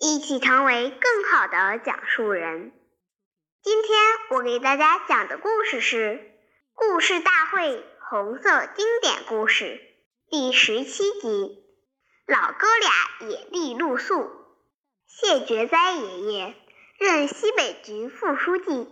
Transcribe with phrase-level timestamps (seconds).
[0.00, 2.72] 一起成为更好的讲述人。
[3.62, 3.98] 今天
[4.30, 5.96] 我给大家讲的故事是
[6.74, 9.64] 《故事大会红色经典故事》
[10.30, 11.64] 第十七集：
[12.26, 14.30] 老哥俩野地露宿。
[15.06, 16.54] 谢觉哉爷爷
[16.98, 18.88] 任西北局副书记，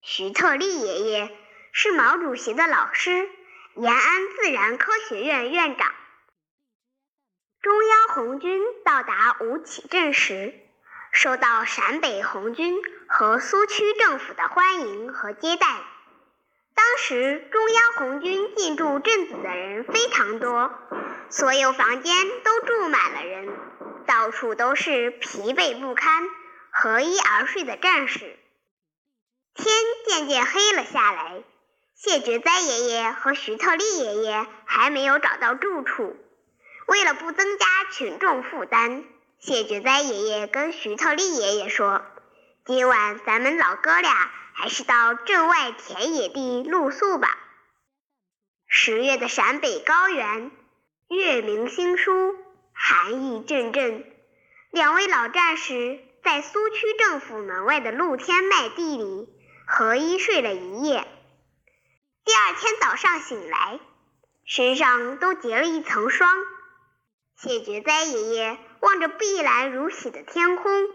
[0.00, 1.36] 徐特立爷爷
[1.72, 3.28] 是毛主席的老师，
[3.74, 5.92] 延安自然科学院院长。
[7.66, 10.54] 中央红军到达吴起镇时，
[11.10, 15.66] 受到陕北红军和苏区政府的欢迎和接待。
[16.76, 20.70] 当时中央红军进驻镇子的人非常多，
[21.28, 22.14] 所有房间
[22.44, 23.48] 都住满了人，
[24.06, 26.22] 到处都是疲惫不堪、
[26.70, 28.38] 合衣而睡的战士。
[29.54, 29.74] 天
[30.06, 31.42] 渐渐黑了下来，
[31.96, 36.16] 谢觉哉爷爷和徐特立爷爷还没有找到住处。
[36.86, 39.04] 为了不增加群众负担，
[39.38, 42.02] 谢觉哉爷爷跟徐特立爷爷说
[42.64, 47.36] ：“今晚咱们老哥俩还是到镇外田野地露宿吧。”
[48.68, 50.50] 十月的陕北高原，
[51.08, 52.36] 月明星疏，
[52.72, 54.04] 寒意阵阵。
[54.70, 59.28] 两位老战士在苏区政府门外的露天麦地里
[59.66, 61.06] 合衣睡了一夜。
[62.24, 63.80] 第二天早上醒来，
[64.44, 66.28] 身上都结了一层霜。
[67.38, 70.88] 谢觉哉爷爷望着碧蓝如洗的天空，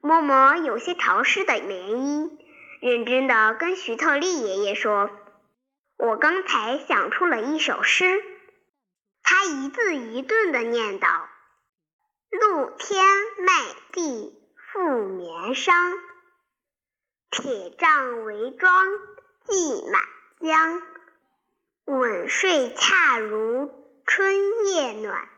[0.00, 2.38] 摸摸有些潮湿的棉衣，
[2.80, 5.08] 认真地跟徐特立爷爷说
[5.96, 8.20] ：“我刚才想出了一首诗。”
[9.22, 11.28] 他一字一顿地念道
[12.30, 13.04] ：“露天
[13.38, 13.52] 麦
[13.92, 14.36] 地
[14.72, 15.72] 覆棉裳，
[17.30, 18.84] 铁杖围桩
[19.46, 20.02] 系满
[20.40, 20.82] 江，
[21.84, 23.70] 稳睡恰如
[24.06, 25.28] 春夜暖。”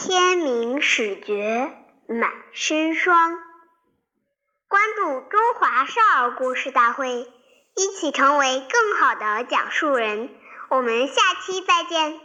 [0.00, 1.72] 天明始觉
[2.06, 3.36] 满身霜。
[4.68, 7.26] 关注中华少儿故事大会，
[7.74, 10.30] 一起成为更好的讲述人。
[10.68, 12.20] 我们下期再见。